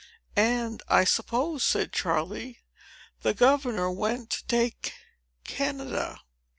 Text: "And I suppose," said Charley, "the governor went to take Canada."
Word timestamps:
"And 0.35 0.81
I 0.89 1.03
suppose," 1.03 1.63
said 1.63 1.93
Charley, 1.93 2.61
"the 3.21 3.35
governor 3.35 3.91
went 3.91 4.31
to 4.31 4.47
take 4.47 4.95
Canada." 5.43 6.19